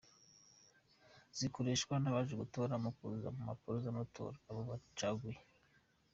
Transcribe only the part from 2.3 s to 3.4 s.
gutora mu kuzuza ku